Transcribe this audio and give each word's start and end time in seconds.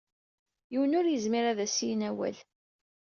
Yiwen 0.71 0.97
ur 0.99 1.05
izmir 1.07 1.45
ad 1.47 1.59
as-yini 1.65 2.07
awal. 2.09 2.37